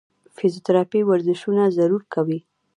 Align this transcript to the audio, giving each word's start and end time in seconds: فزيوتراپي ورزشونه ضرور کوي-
فزيوتراپي 0.35 1.01
ورزشونه 1.05 1.63
ضرور 1.77 2.01
کوي- 2.13 2.39